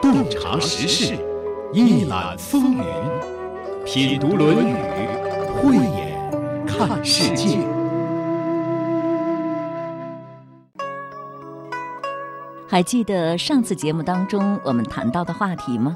[0.00, 1.16] 洞察时事，
[1.72, 2.84] 一览风云，
[3.84, 4.72] 品读《论语》，
[5.62, 7.58] 慧眼看世界。
[12.68, 15.94] 还记得上次节目当中我们谈到的话题吗？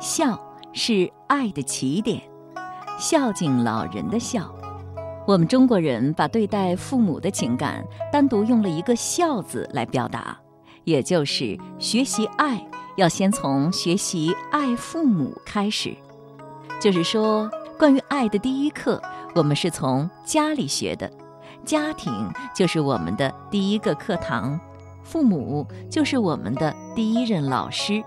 [0.00, 0.38] 孝
[0.72, 2.22] 是爱的起点，
[2.98, 4.54] 孝敬老人的孝。
[5.26, 10.38] 我们中国人把对待父母的情感单独用了一个“孝”字来表达，
[10.88, 12.66] 也就是学习爱
[12.96, 15.94] 要先从学习爱父母开始。
[16.80, 18.98] 就是说，关于爱的第一课，
[19.34, 21.10] 我们是从家里学的，
[21.62, 24.58] 家庭就是我们的第一个课堂，
[25.02, 28.02] 父母就是我们的第一任老师。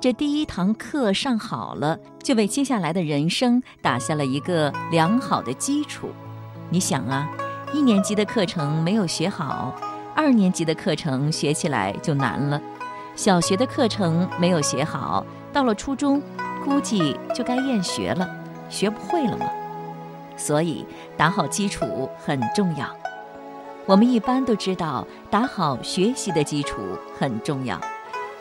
[0.00, 6.10] 这第一堂课上好了，就为接下来的人生打下了一个良好的基础。
[6.70, 7.28] 你想啊，
[7.72, 9.74] 一年级的课程没有学好，
[10.16, 12.60] 二年级的课程学起来就难了；
[13.16, 16.22] 小学的课程没有学好，到了初中，
[16.64, 18.28] 估计就该厌学了，
[18.70, 19.46] 学不会了吗。
[20.36, 22.88] 所以打好基础很重要。
[23.86, 26.76] 我们一般都知道打好学习的基础
[27.18, 27.78] 很重要，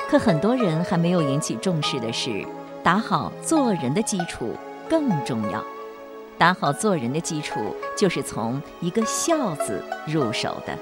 [0.10, 2.46] 可很多人还没有引起重视的是，
[2.84, 4.56] 打好做人的基础
[4.90, 5.64] 更重要。
[6.38, 10.78] 打好做人的基础，就是从一个“孝”字入手的，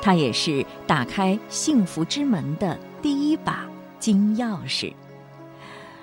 [0.00, 3.68] 它也是打开幸福之门的第一把
[3.98, 4.86] 金钥匙。《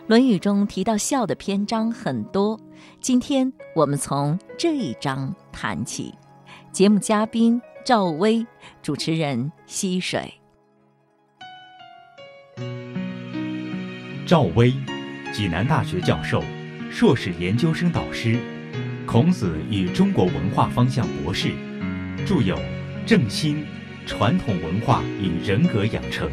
[0.07, 2.59] 论语》中提到孝的篇章很多，
[2.99, 6.13] 今天我们从这一章谈起。
[6.71, 8.45] 节目嘉宾赵薇，
[8.83, 10.33] 主持人溪水。
[14.27, 14.73] 赵薇，
[15.33, 16.43] 济南大学教授，
[16.91, 18.37] 硕士研究生导师。
[19.07, 21.49] 孔子与中国文化方向博士，
[22.25, 22.55] 著有
[23.05, 23.57] 《正心》
[24.05, 26.29] 《传统文化与人格养成》。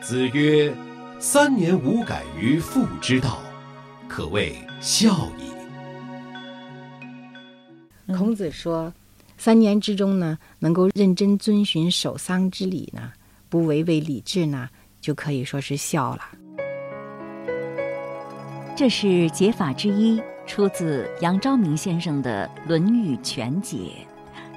[0.00, 0.74] 子曰
[1.20, 3.42] ：“三年无改于父之道，
[4.08, 5.52] 可谓孝矣。”
[8.14, 8.92] 孔子说
[9.38, 13.12] ：“三年之中呢，能够认真遵循守丧之礼呢，
[13.48, 14.68] 不违背礼制呢，
[15.00, 16.22] 就可以说是孝了。”
[18.76, 23.76] 这是解法之一，出自杨昭明先生的《论语全解》，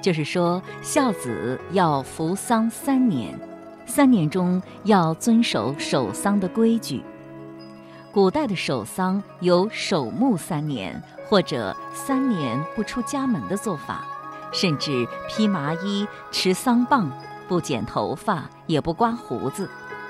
[0.02, 3.38] 就是说孝子要服丧三年，
[3.86, 7.02] 三年中要遵守守丧的规矩。
[8.12, 14.04] 古代的守丧有守墓三年，或者三年不出家门的做法，
[14.52, 17.10] 甚至披麻衣、持丧棒，
[17.46, 19.68] 不剪头发，也不刮胡子。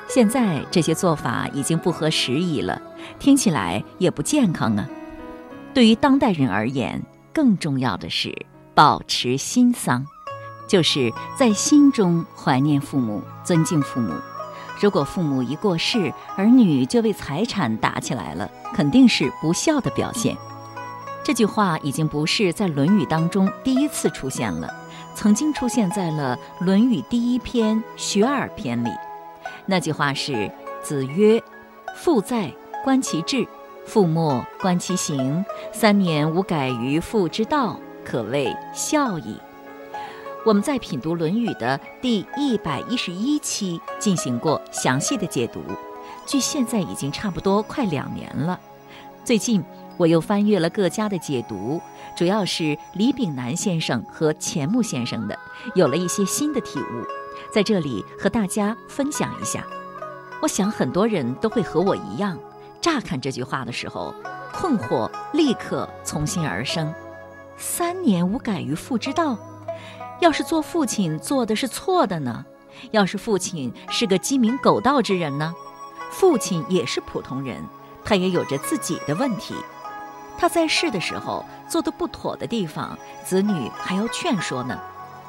[0.08, 2.80] 现在这些做法已经不合时宜了，
[3.18, 4.88] 听起来也不健康啊。
[5.74, 7.00] 对于当代人而言，
[7.32, 8.34] 更重要的是
[8.74, 10.04] 保持心丧，
[10.66, 14.12] 就是在心中怀念父母、尊敬父母。
[14.80, 20.36] 如果父母一过世，儿女就为财产打起来了，肯定是不孝的表现。
[21.24, 24.72] 这句话已经不是在《论语》当中第一次出现了，
[25.14, 28.90] 曾经出现在了《论语》第一篇《学而》篇里。
[29.66, 30.50] 那句话是
[30.82, 31.42] ：“子曰，
[31.96, 32.50] 父在，
[32.84, 33.44] 观其志；
[33.88, 35.43] 父莫，观其行。
[35.72, 39.34] 三年无改于父之道，可谓孝矣。”
[40.44, 45.62] 我们在品读《论语》的第一百一十一期进行过详细的解读，
[46.26, 48.60] 距现在已经差不多快两年了。
[49.25, 49.65] 最近
[49.97, 51.81] 我又翻阅了各家的解读，
[52.15, 55.38] 主要是李炳南先生和钱穆先生的，
[55.75, 57.05] 有了一些新的体悟。
[57.53, 59.66] 在这里和大家分享一下，
[60.41, 62.38] 我想很多人都会和我一样，
[62.88, 64.15] 乍看这句话的时候，
[64.50, 66.91] 困惑立刻从心而生。
[67.59, 69.37] 三年无改于父之道，
[70.21, 72.47] 要是做父亲做的是错的呢？
[72.91, 75.54] 要是父亲是个鸡鸣狗盗之人呢？
[76.10, 77.62] 父亲也是普通人，
[78.06, 79.55] 他也有着自己的问题。
[80.38, 84.81] 他在世的时候做的不妥的地方，子女还要劝说呢。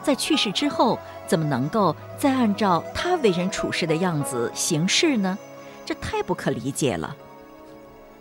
[0.01, 0.97] 在去世之后，
[1.27, 5.37] 怎么能够再按照他为人处事的样子行事呢？
[5.85, 7.13] 这太不可理解了。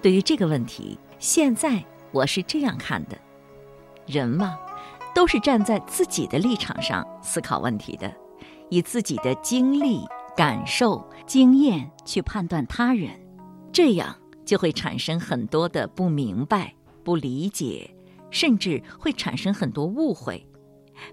[0.00, 3.18] 对于这个问题，现在我是这样看的：
[4.06, 4.58] 人嘛，
[5.14, 8.12] 都是站在自己的立场上思考问题的，
[8.70, 10.06] 以自己的经历、
[10.36, 13.10] 感受、经验去判断他人，
[13.72, 14.14] 这样
[14.44, 16.72] 就会产生很多的不明白、
[17.02, 17.92] 不理解，
[18.30, 20.46] 甚至会产生很多误会。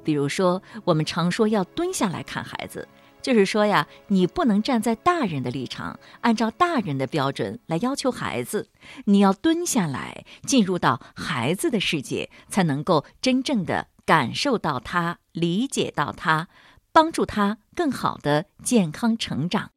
[0.04, 2.88] 比如说，我们常说要蹲下来看孩子，
[3.26, 8.70] 就是说呀，你不能站在大人的立场，按照大人的标准来要求孩子，
[9.06, 16.50] 你要蹲下来，进入到孩子的世界，才能够真正的感受到他，理解到他，
[16.92, 19.72] 帮助他更好的健康成长。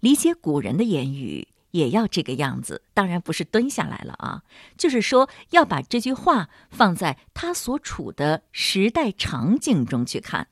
[0.00, 4.42] 理解古人的言语也要这个样子，当然不是蹲下来了啊，
[4.78, 10.48] 就是说要把这句话放在他所处的时代场景中去看。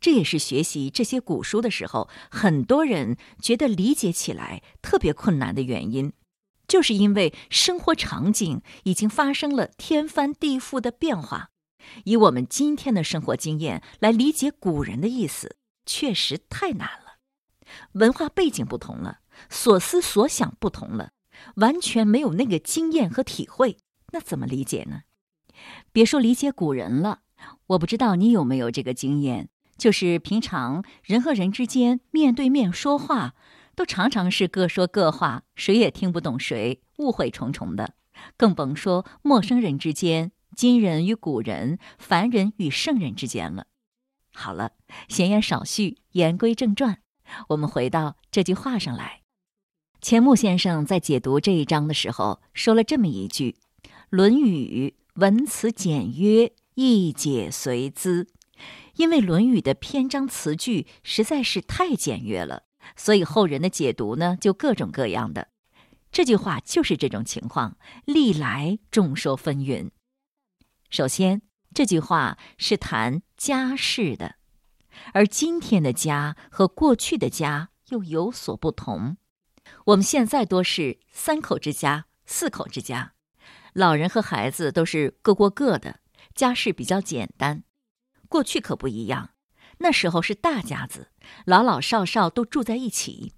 [0.00, 6.12] 这也是学习这些古书的时候，很多人觉得理解起来特别困难的原因，
[6.66, 11.50] 就是因为生活场景已经发生了天翻地覆的变化。
[12.04, 15.56] 以我们今天的生活经验来理解古人的意思，
[15.86, 17.18] 确实太难了。
[17.92, 21.12] 文化背景不同了，所思所想不同了，
[21.56, 23.78] 完全没有那个经验和体会，
[24.12, 25.02] 那怎么理解呢？
[25.92, 27.20] 别说理解古人了，
[27.68, 29.48] 我不知道你有没有这个经验。
[29.78, 33.34] 就是平常人和人之间面对面说话，
[33.74, 37.94] 都常常是各说各话，谁也听不懂谁，误会重重的。
[38.36, 43.68] 更甭说陌生人之间、今人与古人、凡人与圣人之间了。
[44.34, 44.72] 好了，
[45.08, 46.98] 闲言少叙，言归正传，
[47.50, 49.22] 我们回到这句话上来。
[50.00, 53.56] 钱穆先生在解读这一章的时候，说了这么一句
[54.10, 58.28] ：“《论语》文辞简约，意解随兹。”
[58.96, 62.64] 因为《论语》的篇章词句实在是太简约了，
[62.96, 65.48] 所以后人的解读呢就各种各样的。
[66.10, 69.90] 这句话就是这种情况，历来众说纷纭。
[70.90, 71.42] 首先，
[71.74, 74.36] 这句话是谈家事的，
[75.12, 79.18] 而今天的家和过去的家又有所不同。
[79.84, 83.12] 我们现在多是三口之家、四口之家，
[83.74, 86.00] 老人和孩子都是各过各的，
[86.34, 87.64] 家事比较简单。
[88.28, 89.30] 过去可不一样，
[89.78, 91.08] 那时候是大家子，
[91.44, 93.32] 老老少少都住在一起。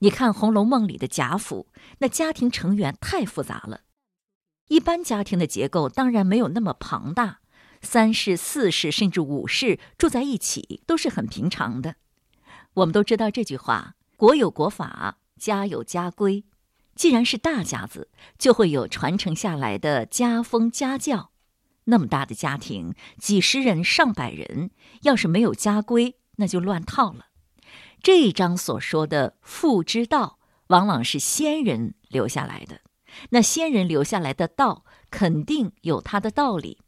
[0.00, 3.82] 你看《红楼梦》里的贾府，那家庭成员太复杂了。
[4.68, 7.40] 一般家庭的结构当然没有那么庞大，
[7.80, 11.96] 三世、四世甚至五世住在一起都是很平常的。
[12.74, 16.44] 我们都知道这句话：“国有国法，家有家规。”
[16.96, 21.30] 既然是大家子，就会有传承下来的家风家教。
[21.86, 24.70] 那么大的家庭，几十人、上百人，
[25.02, 27.26] 要是没有家规，那就乱套了。
[28.02, 30.38] 这一章所说的“父之道”，
[30.68, 32.80] 往往是先人留下来的。
[33.30, 36.78] 那先人留下来的道，肯定有他的道理。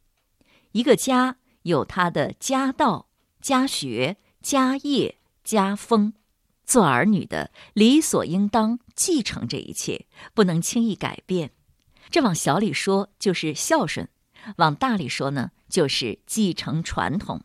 [0.73, 3.09] 一个家有他的家道、
[3.41, 6.13] 家学、家业、家风，
[6.65, 11.53] 做儿女的理所应当继承这一切，不能轻易改变。
[12.11, 14.09] 这往小里说，就是孝顺。
[14.57, 17.43] 往大里说呢，就是继承传统。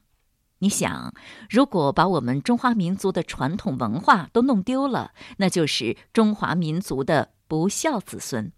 [0.59, 1.13] 你想，
[1.49, 8.51] 如果把我们中华民族的传统文化都弄丢了，那就是中华民族的不孝子孙；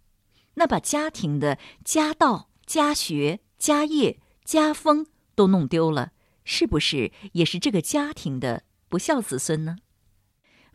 [0.54, 6.12] 那把家庭的家道、家学、家业、家风都弄丢了，
[6.44, 9.78] 是不是也是这个家庭的不孝子孙呢？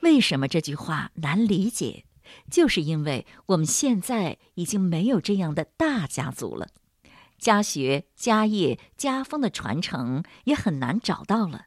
[0.01, 2.07] 为什么这句话难理解？
[2.51, 6.69] 就是因为我们现在已经没有这样的大家族了。
[7.40, 11.66] 家学、家业、家风的传承也很难找到了。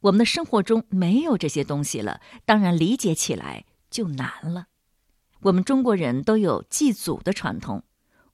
[0.00, 4.66] 我们的生活中没有这些东西了，当然理解起来就难了。
[5.42, 7.84] 我们中国人都有祭祖的传统，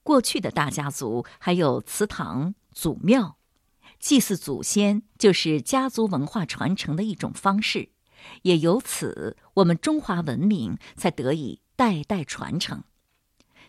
[0.01, 3.37] 过去的大家族还有祠堂、祖庙，
[3.99, 7.89] 祭祀祖先就是家族文化传承的一种方式，
[8.41, 12.83] 也由此我们中华文明才得以代代传承。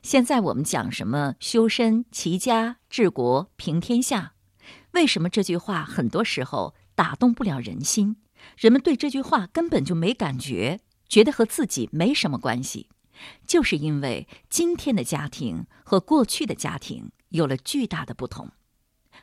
[0.04, 4.34] 现在我们讲什么修身齐家治国平天下，
[4.90, 8.16] 为什么这句话很多时候打动不了人心？
[8.58, 12.90] 人们对这句话根本就没感觉，觉得和自己没什么关系，
[13.46, 18.50] 就是因为今天的家庭和过去的家庭有了巨大的不同，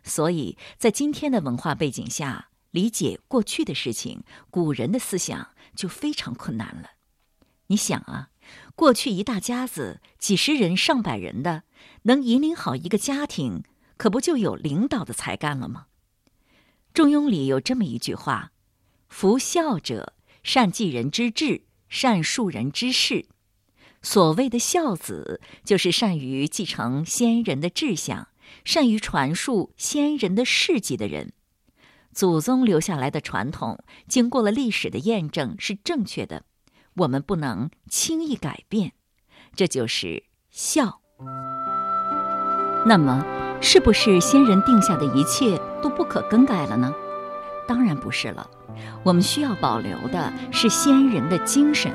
[0.02, 6.94] 所以在今天的文化背景下理解过去的事情，古人的思想就非常困难了。
[7.68, 8.30] 你想啊。
[8.76, 11.64] 过去一大家子几十人上百人的，
[12.04, 13.64] 能引领好一个家庭，
[13.98, 15.86] 可不就有领导的才干了吗？
[16.94, 18.52] 《中庸》里有这么一句话
[19.08, 20.14] ：“夫孝者，
[20.44, 23.28] 善继人之志，善述人之事。”
[24.02, 28.30] 所谓的孝子，就是善于继承先人的志向，
[28.66, 31.34] 善于传述先人的事迹的人。
[32.12, 36.46] 祖宗留下来的传统，经过了历史的验证，是正确的。
[36.96, 38.94] 我们不能轻易改变，
[39.56, 41.00] 这就是孝。
[42.86, 43.24] 那么，
[43.62, 46.94] 是不是先人定下的一切都不可更改了呢？
[47.68, 48.50] 当然不是了。
[49.04, 51.94] 我们需要保留的是先人的精神。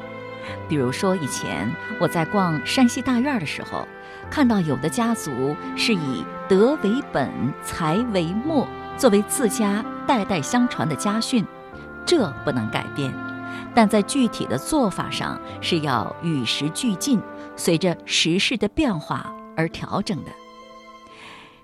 [0.69, 3.87] 比如说，以前我在逛山西大院的时候，
[4.31, 7.31] 看到有的家族是以德为本、
[7.65, 11.45] 财为末作为自家代代相传的家训，
[12.05, 13.12] 这不能改变。
[13.75, 17.21] 但在具体的做法上是要与时俱进，
[17.57, 20.31] 随着时事的变化而调整的。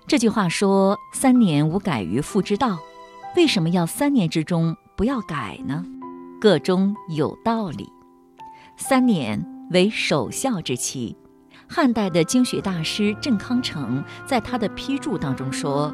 [0.05, 2.77] 这句话说“三年无改于父之道”，
[3.37, 5.83] 为什么要三年之中不要改呢？
[6.41, 7.89] 个中有道理。
[8.75, 11.15] 三年为守孝之期。
[11.69, 15.91] 汉代的经学大师郑康成在他的批注当中说：“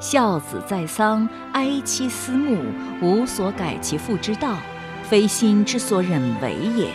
[0.00, 2.60] 孝子在丧，哀妻思慕，
[3.00, 4.56] 无所改其父之道，
[5.08, 6.90] 非心之所忍为也。”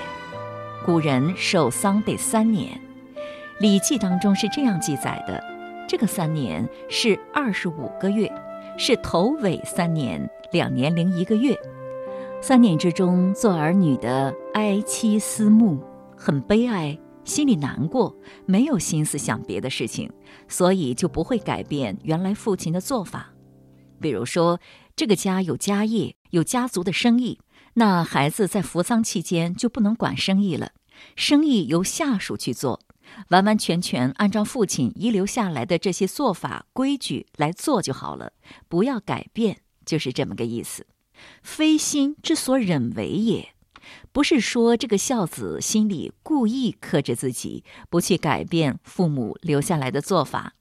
[0.86, 2.80] 古人守丧得三年，
[3.60, 5.42] 《礼记》当中是这样记载的：
[5.88, 8.32] 这个三年是二十五个月，
[8.78, 11.58] 是头尾三年，两年零一个月。
[12.42, 15.80] 三年之中，做儿女的哀妻思慕，
[16.18, 16.98] 很悲哀。
[17.24, 18.16] 心里难过，
[18.48, 20.12] 没有心思想别的事情，
[20.48, 23.32] 所以就不会改变原来父亲的做法。
[24.00, 24.60] 比如说，
[24.96, 27.38] 这个家有家业，有家族的生意，
[27.76, 30.74] 那孩子在服丧期间就不能管生意了，
[31.16, 32.82] 生意由下属去做，
[33.30, 38.34] 完完全全按照父亲遗留下来的这些做法规矩来做就好了，
[38.68, 40.86] 不要改变，就是这么个意思。
[41.42, 43.54] 非心之所忍为也。
[44.12, 50.54] 不是说这个孝子心里故意克制自己，不去改变父母留下来的做法，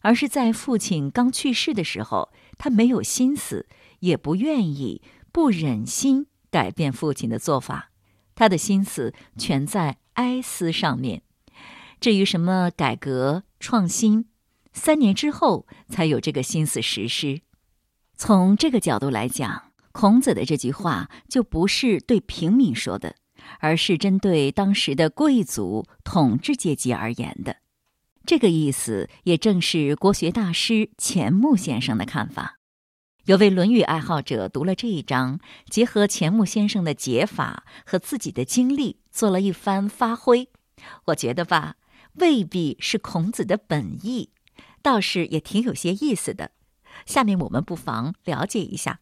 [0.00, 3.66] 而是在父亲刚去世的时候，他没有心思，
[4.00, 7.90] 也不愿意，不忍心改变父亲的做法，
[8.36, 11.22] 他的心思全在哀思上面。
[11.98, 14.26] 至于什么改革创新，
[14.72, 17.40] 三年之后才有这个心思实施。
[18.14, 19.72] 从这个角度来讲。
[19.94, 23.16] 孔子的这句话就不是对平民说的，
[23.60, 27.58] 而是针对当时的贵族统治阶级而言的。
[28.24, 32.58] 这个意思也正是国学大师钱穆先生的看法。
[33.26, 35.38] 有位《论语》爱好者读了这一章，
[35.70, 40.48] 结合钱穆先生的解法和自己的经历，做了一番发挥。
[41.04, 41.76] 我觉得吧，
[42.14, 44.30] 未必是孔子的本意，
[44.82, 46.50] 倒是也挺有些意思的。
[47.06, 48.98] 下面我们不妨了解一下。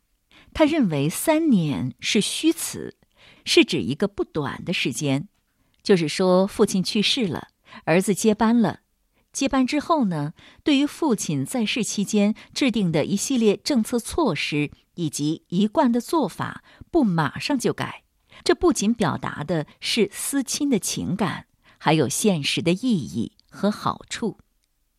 [0.52, 2.98] 他认为三年是虚词，
[3.46, 5.28] 是指一个不短的时间。
[5.82, 7.48] 就是说，父亲去世了，
[7.84, 8.80] 儿子接班了。
[9.32, 10.32] 接班之后呢，
[10.64, 18.02] 对于父亲在世期间制定的一系列政策措施以及一贯的做法，不马上就改。
[18.42, 21.46] 这不仅表达的是思亲的情感，
[21.78, 24.38] 还有现实的意义和好处。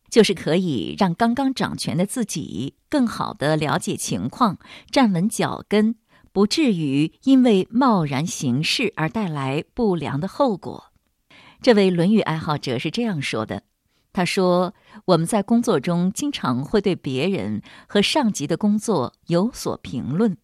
[0.08, 4.58] 就是可以让刚刚掌权的自己更好的了解情况，
[4.90, 5.96] 站稳脚跟，
[6.32, 10.92] 不至于因为贸然行事而带来不良的后果。
[11.62, 13.62] 这位《论语》爱好者是这样说的
[14.12, 14.74] ：“他说，
[15.06, 20.36] 我们在工作中经常会对别人和上级的工作有所评论，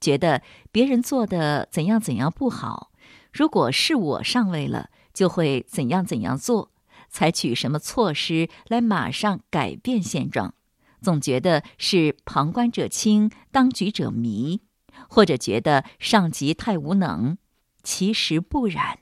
[0.00, 2.92] 觉得别人做的怎样怎样不好。
[3.32, 6.70] 如果是我上位了，就会怎样怎样做。”
[7.10, 10.52] 采取什么措施来马上改变现状？
[11.00, 14.60] 总觉得是旁观者清，当局者迷，
[15.08, 17.38] 或者觉得上级太无能。
[17.82, 18.98] 其实不然。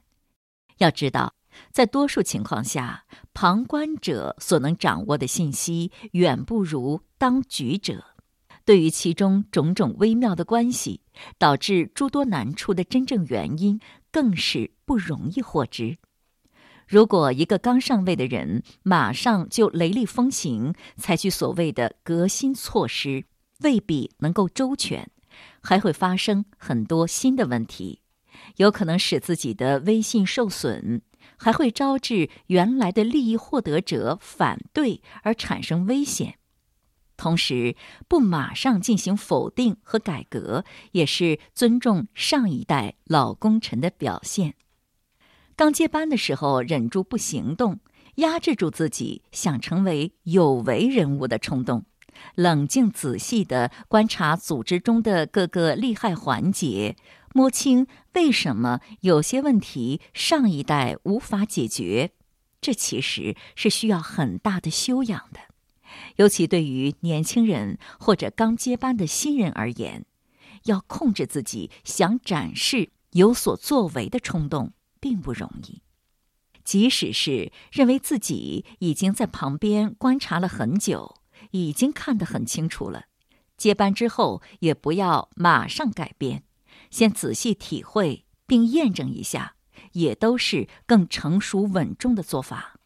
[0.79, 1.35] 要知道，
[1.71, 8.05] 在多数情况下，旁观者所能掌握的信息远不如当局者。
[8.65, 11.01] 对于其中种种微妙的关系，
[11.39, 15.99] 导致诸多难处的真正原因，更是不容易获知。
[16.89, 23.25] 如果一个刚上位的人马上就雷厉风行，采取所谓的革新措施，
[23.61, 25.09] 未必能够周全，
[25.61, 28.03] 还会发生很多新的问题，
[28.57, 31.03] 有可能使自己的威信受损，
[31.37, 36.39] 还会招致原来的利益获得者反对而产生危险。
[37.17, 37.77] 同时，
[38.09, 44.55] 不马上进行否定和改革，也是尊重上一代老功臣的表现。
[45.55, 47.81] 刚接班的时候，忍住不行动，
[48.17, 51.87] 压制住自己想成为有为人物的冲动，
[52.35, 56.97] 冷静仔细地观察组织中的各个利害环节，
[57.37, 62.13] 摸清为什么有些问题上一代无法解决，
[62.63, 65.41] 这其实是需要很大的修养的。
[66.17, 70.07] 尤其对于年轻人或者刚接班的新人而言，
[70.65, 74.73] 要控制自己想展示有所作为的冲动。
[74.99, 75.83] 并不容易，
[76.65, 81.17] 即使是认为自己已经在旁边观察了很久，
[81.53, 83.05] 已经看得很清楚了，
[83.57, 86.43] 接班之后也不要马上改变，
[86.97, 89.57] 先仔细体会并验证一下，
[89.93, 92.81] 也都是更成熟稳重的做法。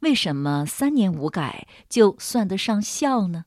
[0.00, 3.46] 为什么三年无改就算得上孝呢？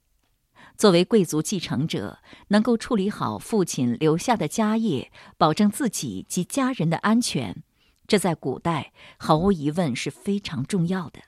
[0.76, 2.18] 作为贵族继承者，
[2.48, 7.62] 能够处理好父亲留下的家业，保证自己及家人的安全，
[8.08, 11.20] 这在古代毫无疑问是非常重要的。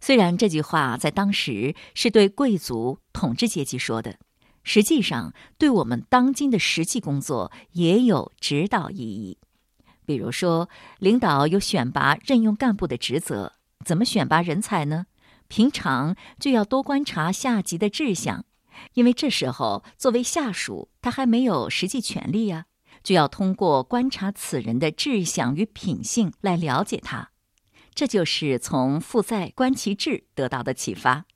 [0.00, 4.18] 虽然这句话在当时是对贵族统治阶级说的，
[4.62, 9.38] 实际上对我们当今的实际工作也有指导意义。
[10.04, 13.52] 比如说，领导有选拔任用干部的职责，
[13.84, 15.06] 怎么选拔人才呢？
[15.48, 18.44] 平常就要多观察下级的志向，
[18.94, 22.66] 因为这时候作为下属，他还没有实际权利呀，
[23.02, 27.30] 就要通过观察此人的志向与品性来了解他。
[27.94, 31.26] 这就是从“父在，观其志”得到的启发。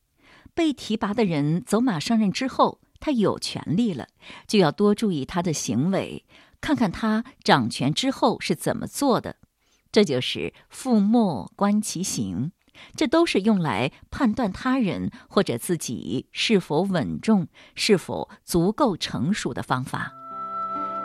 [0.54, 4.08] 被提拔的人走马上任之后，他有权利了，
[4.46, 6.24] 就要多注意他的行为，
[6.60, 9.36] 看看他掌权之后是怎么做的。
[9.92, 12.52] 这就是“父莫观其行”。
[12.94, 20.12] 这都是用来判断他人或者自己是否稳重、是否足够成熟的方法。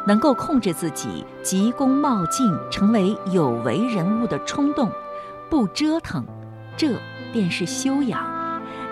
[0.06, 4.92] 能够控制自己急功冒进、成为有为人物的冲动，
[5.50, 6.26] 不折腾，
[6.76, 7.00] 这
[7.32, 8.22] 便是修养，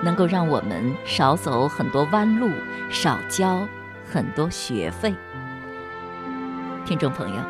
[0.03, 2.49] 能够让我们少走很多弯路，
[2.89, 3.67] 少交
[4.11, 5.13] 很多学费。
[6.85, 7.41] 听众朋友，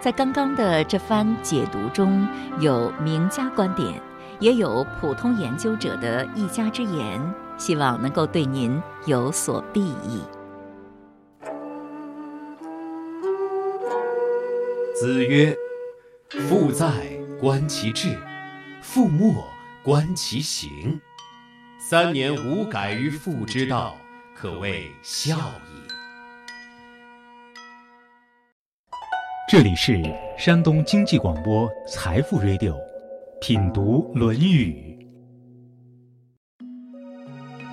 [0.00, 2.28] 在刚刚的这番解读中
[2.60, 4.00] 有名家观点。
[4.40, 7.20] 也有普通研究者的一家之言，
[7.56, 10.20] 希望能够对您有所裨益。
[14.96, 15.56] 子曰
[16.48, 16.90] ：“父在，
[17.40, 18.18] 观其志；
[18.82, 19.46] 父莫，
[19.84, 21.00] 观其行。
[21.86, 23.94] 三年无改于父之道，
[24.34, 25.86] 可谓孝矣。”
[29.46, 30.02] 这里是
[30.38, 32.74] 山东经济广播财富 Radio。
[33.38, 35.06] 品读《论语》。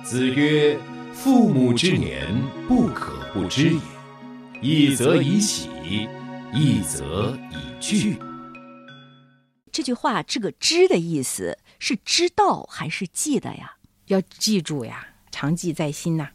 [0.04, 0.78] 子曰
[1.14, 2.28] ：“父母之年，
[2.68, 3.80] 不可不知也。
[4.60, 5.70] 一则以喜，
[6.52, 8.18] 一则以惧。”
[9.72, 13.76] 这句话，这个“知”的意思是知道还是记得呀？
[14.12, 16.28] 要记住呀，常记在心呐。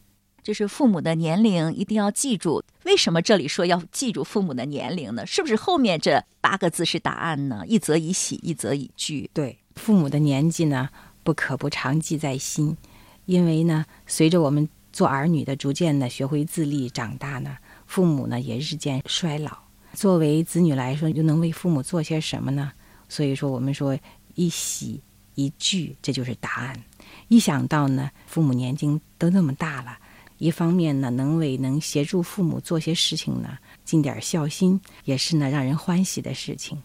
[0.43, 2.63] 就是父母的年龄一定要记住。
[2.85, 5.25] 为什么这里说要记住父母的年龄呢？
[5.25, 7.65] 是不是后面这八个字是答案呢？
[7.67, 9.29] 一则以喜，一则以惧。
[9.33, 10.87] 对，父母的年纪呢，
[11.21, 12.77] 不可不常记在心，
[13.25, 19.51] 因为呢，随着我们做儿女的逐渐的学会自立长大呢，父母呢也日渐衰老。
[19.93, 22.71] 作为子女来说，又能为父母做些什么呢？
[23.09, 23.99] 所以说，我们说
[24.35, 25.01] 一喜
[25.35, 26.81] 一惧，这就是答案。
[27.27, 29.97] 一想到呢，父母年纪都那么大了。
[30.37, 36.81] 一方面呢，能为能协助父母做些事情呢，尽点孝心，也是呢让人欢喜的事情。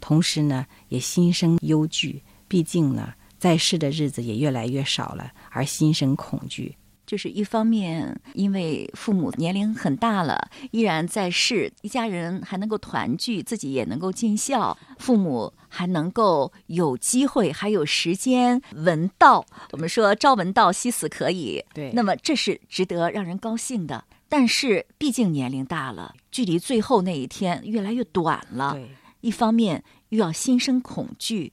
[0.00, 6.76] 同时呢，也心生忧惧，毕竟呢，在世的日子也越来越少了，而心生恐惧。
[7.12, 19.44] 就是一方面，因为父母年龄很大了，依然在世，一家人还能够团聚，自己也能够尽孝，父母还能够有机会，还有时间闻道。
[19.72, 21.62] 我们说朝闻道，夕死可以。
[21.74, 24.02] 对，那么这是值得让人高兴的。
[24.30, 28.72] 但是毕竟年龄大了，距离最后那一天越来越短了。
[28.72, 28.88] 对，
[29.20, 31.52] 一方面又要心生恐惧，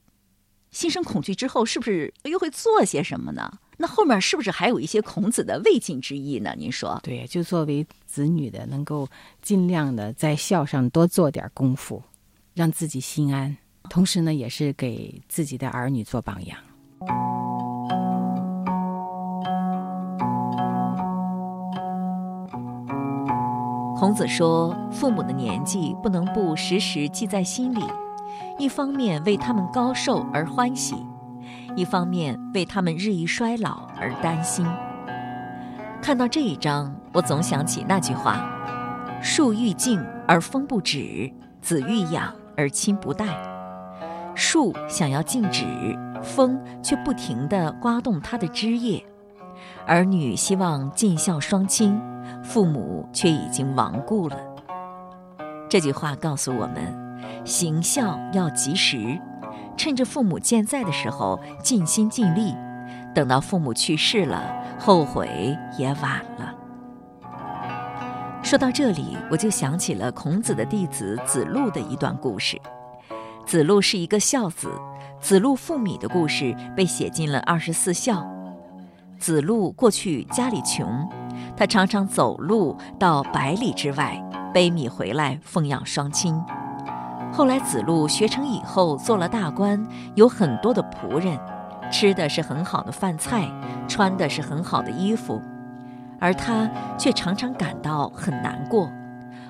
[0.71, 3.59] 心生恐惧之后，是不是又会做些什么呢？
[3.81, 6.53] 那后面是不是还有一些孔子的未尽之意呢？
[6.57, 9.07] 您说，对，就作为子女的，能够
[9.41, 12.03] 尽量的在孝上多做点功夫，
[12.53, 13.55] 让自己心安，
[13.89, 16.59] 同时呢，也是给自己的儿女做榜样。
[23.97, 27.81] 孔子说，父母的年纪不能不时时记在心里，
[28.57, 30.95] 一方面为他们高寿而欢喜。
[31.75, 34.65] 一方面为他们日益衰老而担心。
[36.01, 38.37] 看到这一章，我总想起那句话
[39.21, 43.25] ：“树欲静而风不止，子欲养而亲不待。”
[44.33, 45.65] 树想要静止，
[46.23, 49.03] 风却不停地刮动它的枝叶；
[49.85, 51.99] 儿女希望尽孝双亲，
[52.41, 54.37] 父母却已经亡故了。
[55.69, 59.19] 这句话告诉我们：行孝要及时。
[59.79, 62.53] 趁着父母健在的时候尽心尽力，
[63.15, 66.53] 等到父母去世了，后悔也晚了。
[68.43, 72.59] 说到这里，我就想起了孔子的弟子子路的一段故事。
[73.45, 74.69] 子路是一个孝子，
[75.21, 78.21] 子路负米的故事被写进了《二十四孝》。
[79.17, 81.07] 子路过去家里穷，
[81.55, 84.21] 他常常走路到百里之外
[84.53, 86.37] 背米回来奉养双亲。
[87.31, 91.39] 后来子路学成以后，做了大官，有很多的仆人，
[91.91, 93.49] 吃的是很好的饭菜，
[93.87, 95.41] 穿的是很好的衣服。
[96.19, 98.91] 而他却常常感到很难过，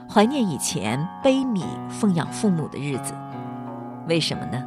[0.08, 3.13] 怀念以前背米奉养父母的日子。
[4.08, 4.63] 为什么呢？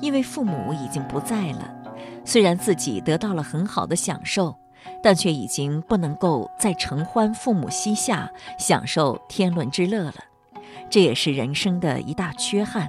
[0.00, 1.70] 因为父母已经不在了。
[2.24, 4.56] 虽然自己得到了很好的享受，
[5.00, 10.14] 但却已经不能够再承欢父母膝下，享受天伦之乐了。
[10.94, 12.88] 这也是人生的一大缺憾。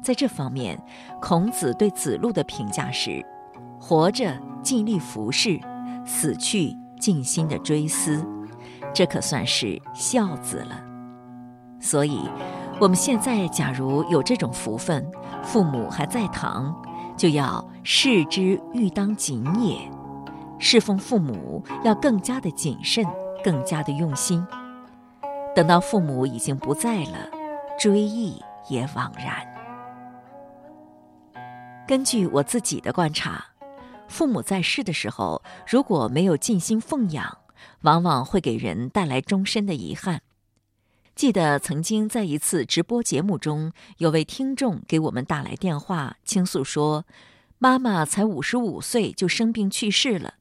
[0.00, 0.82] 在这方面，
[1.20, 3.22] 孔子对子路的评价是：
[3.78, 5.60] 活着尽力服侍，
[6.06, 8.24] 死去尽心的追思，
[8.94, 10.82] 这可算是孝子了。
[11.78, 12.18] 所以，
[12.80, 15.06] 我们现在假如有这种福分，
[15.42, 16.74] 父母还在堂，
[17.14, 19.76] 就要视之欲当谨也。
[20.58, 23.04] 侍奉父母要更加的谨慎，
[23.44, 24.42] 更加的用心。
[25.58, 27.28] 等到父母已经不在了，
[27.80, 29.44] 追忆也枉然。
[31.84, 33.44] 根据我自己的观察，
[34.06, 37.38] 父母在世的时候，如果没有尽心奉养，
[37.80, 40.22] 往往会给人带来终身的遗憾。
[41.16, 47.04] 记得曾经在一次直播节目中，有位听众给我们打来电话，倾诉说，
[47.58, 50.34] 妈妈才五十五岁就生病去世了，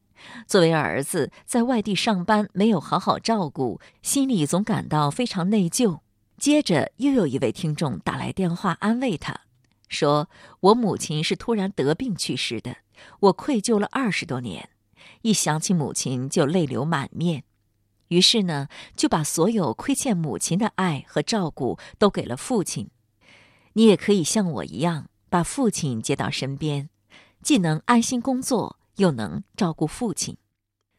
[0.45, 5.99] 作为儿子在外地上班，没有好好照顾，心里总感到非常内疚。
[6.37, 9.41] 接着又有一位听众打来电话安慰他。
[9.89, 12.77] 说：“我母亲是突然得病去世的，
[13.21, 14.69] 我愧疚了二十多年，
[15.21, 17.43] 一想起母亲就泪流满面。
[18.09, 22.89] 于是呢，就把所有亏欠母亲的爱和照顾都给了父亲。
[23.73, 26.89] 你也可以像我一样，把父亲接到身边，
[27.41, 30.37] 既能安心工作，又能照顾父亲。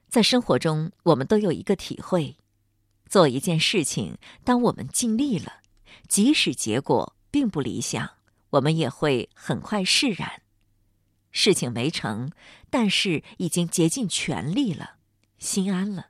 [0.09, 2.37] 在生活中，我们都有一个体会：
[3.07, 5.61] 做一件事情，当我们尽力了，
[6.09, 8.11] 即使结果并不理想。”
[8.53, 10.41] 我们也会很快释然，
[11.31, 12.31] 事情没成，
[12.71, 14.93] 但是已经竭尽全力了，
[15.39, 16.07] 心安了。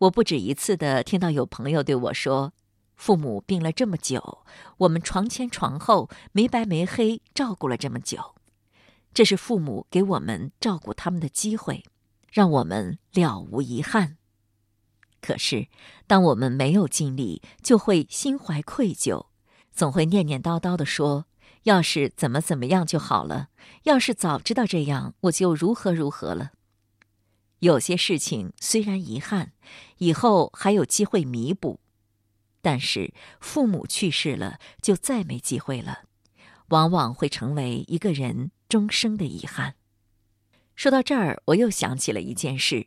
[0.00, 2.54] 我不止一次的听到有朋友对我说
[2.96, 4.44] ：“父母病了这么久，
[4.78, 8.34] 我们床前床后没白没黑照顾了这么久，
[9.14, 11.84] 这是父母给我们照顾他们的机会，
[12.30, 14.16] 让我们了无遗憾。
[15.20, 15.68] 可是，
[16.06, 19.26] 当我们没有尽力，就会心怀愧疚。”
[19.70, 21.26] 总会念念叨叨地说
[21.64, 23.48] ：“要是怎么怎么样就好了，
[23.84, 26.52] 要是早知道这样，我就如何如何了。”
[27.60, 29.52] 有些事情虽然遗憾，
[29.98, 31.80] 以后还有机会弥补，
[32.60, 36.00] 但是父母去世了，就再没机会了，
[36.68, 39.74] 往往会成为一个人终生的遗憾。
[40.74, 42.86] 说到这儿，我又想起了一件事，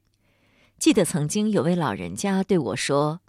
[0.80, 3.22] 记得曾经有位老人家对我说：“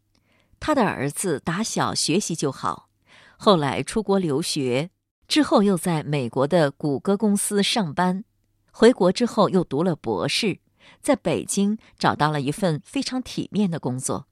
[0.58, 2.88] 他的儿子打小学习就好。”
[3.36, 4.88] 后来出国留学，
[5.28, 8.24] 之后又在美国的谷歌公司上班，
[8.72, 10.60] 回国之后又读了博士，
[11.02, 14.28] 在北京找到了一份非常体面的工作。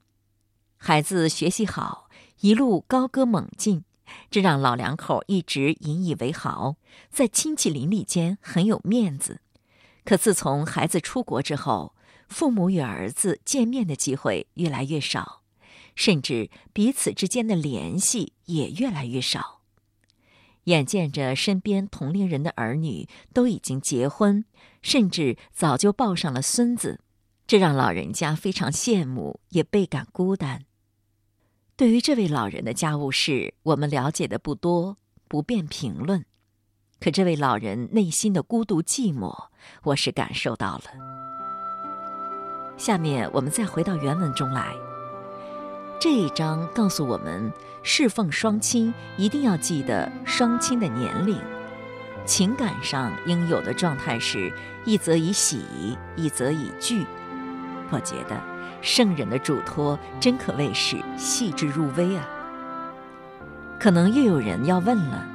[0.79, 2.09] 孩子学习好，
[2.41, 3.85] 一路高歌猛进，
[4.31, 6.77] 这让老两口一直引以为豪，
[7.11, 9.41] 在亲戚邻里间很有面子。
[10.05, 11.95] 可自从孩子出国之后，
[12.29, 15.43] 父母与儿子见面的机会越来越少。
[15.97, 19.61] 甚至彼此之间的联系也越来越少。
[20.65, 24.45] 眼见着身边同龄人的儿女都已经结婚，
[24.83, 26.99] 甚至早就抱上了孙子，
[27.47, 30.65] 这让老人家非常羡慕，也倍感孤单。
[31.77, 36.25] 对于这位老人的家务事，我们了解的不多，不便评论。
[37.01, 39.47] 可这位老人内心的孤独寂寞，
[39.83, 40.85] 我是感受到了。
[42.77, 44.73] 下面我们再回到原文中来。
[45.99, 51.37] 这一章告诉我们，侍奉双亲一定要记得双亲的年龄，
[52.25, 54.53] 情感上应有的状态是
[54.85, 57.05] 一则以喜，一则以惧。
[57.91, 58.41] 我觉得
[58.85, 62.29] 圣人的嘱托真可谓是细致入微啊。
[63.81, 65.27] 可能又有人要问了：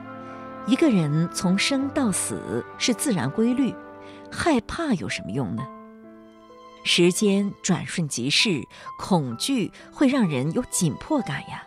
[0.67, 3.73] 一个人从生到死是自然规律，
[4.31, 5.67] 害怕有什么用呢？
[6.83, 8.63] 时间转瞬即逝，
[8.99, 11.63] 恐惧会让人有紧迫感呀，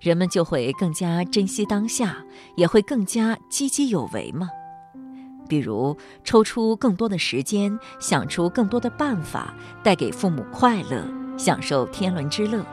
[0.00, 2.24] 人们就会更加珍惜当下，
[2.56, 4.48] 也会更加积极有为嘛。
[5.46, 11.04] 比如抽出更多的时间，想出更多的办法，带给父母快乐，
[11.38, 12.64] 享受天伦之乐。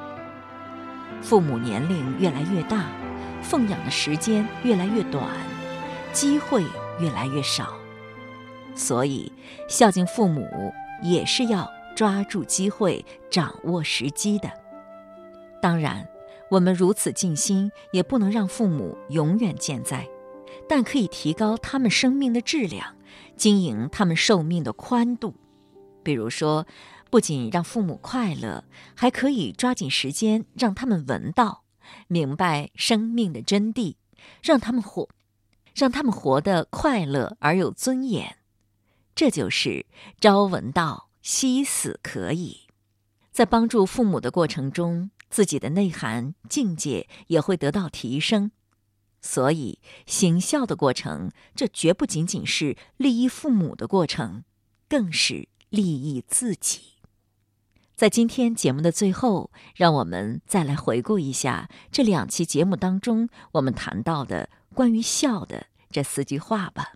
[1.21, 2.86] 父母年龄越来越大，
[3.41, 5.23] 奉养的时间越来越短，
[6.12, 6.63] 机会
[6.99, 7.73] 越来越少，
[8.75, 9.31] 所以
[9.69, 10.73] 孝敬父母。
[11.01, 14.49] 也是要抓住机会，掌握时机的。
[15.62, 16.07] 当然，
[16.49, 20.07] 我们如此尽心，也不能让父母永远健在，
[20.67, 22.95] 但可以提高他们生命的质量，
[23.36, 25.36] 经营他们寿命的宽度。
[26.04, 26.65] 比如说，
[27.10, 31.63] 不仅让父母快乐，还可以抓紧时间让他们闻到，
[32.08, 33.95] 明白生命的真谛，
[34.41, 35.08] 让他们活，
[35.76, 38.38] 让他们活得快乐而有尊严。
[39.15, 39.86] 这就是
[40.19, 42.62] 朝闻道，夕死可矣。
[43.32, 48.52] 在帮助父母的过程中，自己的内涵境界也会得到提升。
[49.25, 54.43] 所以，行孝的过程，这绝不仅仅是利益父母的过程，
[54.89, 56.81] 更是利益自己。
[57.95, 66.95] 在今天节目的最后，让我们再来回顾一下这两期节目当中我们谈到的关于孝的这四句话吧。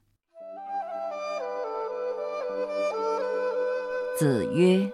[4.19, 4.91] 子曰：“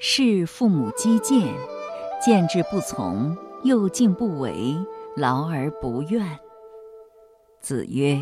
[0.00, 1.54] 事父母积谏，
[2.20, 4.74] 见之不从，又敬不为，
[5.14, 6.36] 劳而不怨。”
[7.68, 8.18] 子曰：“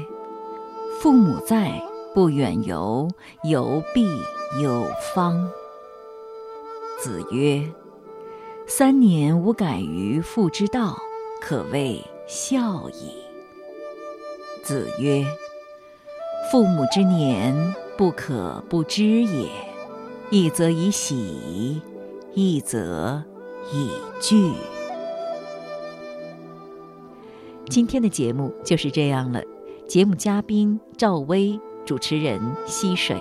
[1.01, 1.81] 父母在，
[2.13, 3.09] 不远游，
[3.45, 4.05] 游必
[4.61, 5.49] 有方。”
[6.99, 7.63] 子曰
[8.67, 10.99] ：“三年无改于父之道，
[11.41, 13.13] 可谓孝矣。”
[14.67, 15.25] 子曰
[16.51, 17.55] ：“父母之年，
[17.97, 19.49] 不可不知也。
[20.29, 21.81] 一则以喜，
[22.35, 23.23] 一则
[23.73, 24.55] 以惧。”
[27.69, 29.43] 今天的节目就是这样了。
[29.89, 33.17] 节目嘉宾赵薇，主持人溪水。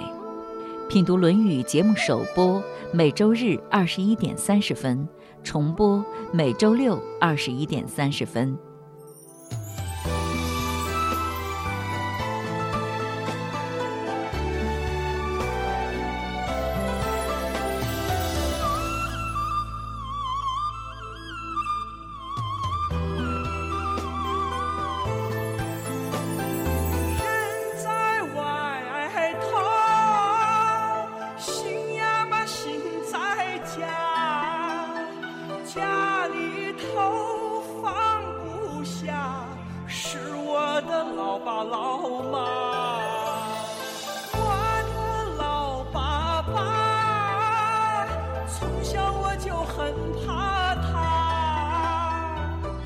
[0.88, 5.08] 品读《论语》节目首播每周日二十一点三十分，
[5.44, 8.56] 重播每周六二十一点三十分。
[36.96, 39.46] 都放不下，
[39.86, 42.40] 是我的老爸老妈。
[44.32, 44.40] 我
[44.96, 44.96] 的
[45.38, 48.08] 老爸爸，
[48.48, 49.94] 从小我就很
[50.26, 50.96] 怕他，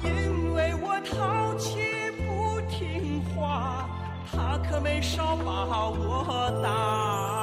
[0.03, 3.87] 因为我淘气不听话，
[4.31, 7.38] 他可没少把我打。